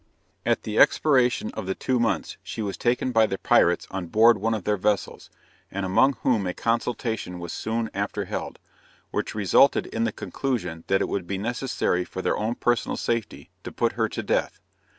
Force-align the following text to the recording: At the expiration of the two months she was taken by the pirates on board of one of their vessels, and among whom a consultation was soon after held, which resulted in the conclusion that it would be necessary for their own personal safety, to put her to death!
At 0.47 0.63
the 0.63 0.79
expiration 0.79 1.51
of 1.51 1.67
the 1.67 1.75
two 1.75 1.99
months 1.99 2.37
she 2.41 2.63
was 2.63 2.75
taken 2.75 3.11
by 3.11 3.27
the 3.27 3.37
pirates 3.37 3.85
on 3.91 4.07
board 4.07 4.37
of 4.37 4.41
one 4.41 4.55
of 4.55 4.63
their 4.63 4.75
vessels, 4.75 5.29
and 5.69 5.85
among 5.85 6.13
whom 6.23 6.47
a 6.47 6.55
consultation 6.55 7.37
was 7.37 7.53
soon 7.53 7.91
after 7.93 8.25
held, 8.25 8.57
which 9.11 9.35
resulted 9.35 9.85
in 9.85 10.03
the 10.05 10.11
conclusion 10.11 10.85
that 10.87 11.01
it 11.01 11.07
would 11.07 11.27
be 11.27 11.37
necessary 11.37 12.03
for 12.03 12.23
their 12.23 12.35
own 12.35 12.55
personal 12.55 12.97
safety, 12.97 13.51
to 13.63 13.71
put 13.71 13.91
her 13.91 14.09
to 14.09 14.23
death! 14.23 14.59